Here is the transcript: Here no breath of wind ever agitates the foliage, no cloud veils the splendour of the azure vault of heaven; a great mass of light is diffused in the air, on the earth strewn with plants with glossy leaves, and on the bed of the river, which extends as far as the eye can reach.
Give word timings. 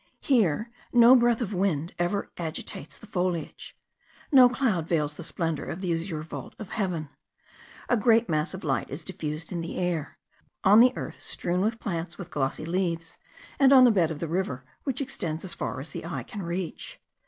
Here 0.21 0.71
no 0.91 1.15
breath 1.15 1.41
of 1.41 1.53
wind 1.53 1.93
ever 1.99 2.31
agitates 2.35 2.97
the 2.97 3.05
foliage, 3.05 3.77
no 4.31 4.49
cloud 4.49 4.87
veils 4.87 5.13
the 5.13 5.23
splendour 5.23 5.67
of 5.67 5.79
the 5.79 5.93
azure 5.93 6.23
vault 6.23 6.55
of 6.57 6.71
heaven; 6.71 7.09
a 7.87 7.95
great 7.95 8.27
mass 8.27 8.55
of 8.55 8.63
light 8.63 8.89
is 8.89 9.03
diffused 9.03 9.51
in 9.51 9.61
the 9.61 9.77
air, 9.77 10.17
on 10.63 10.79
the 10.79 10.91
earth 10.97 11.21
strewn 11.21 11.61
with 11.61 11.79
plants 11.79 12.17
with 12.17 12.31
glossy 12.31 12.65
leaves, 12.65 13.19
and 13.59 13.71
on 13.71 13.83
the 13.83 13.91
bed 13.91 14.09
of 14.09 14.17
the 14.19 14.27
river, 14.27 14.65
which 14.85 15.01
extends 15.01 15.45
as 15.45 15.53
far 15.53 15.79
as 15.79 15.91
the 15.91 16.03
eye 16.03 16.23
can 16.23 16.41
reach. 16.41 16.99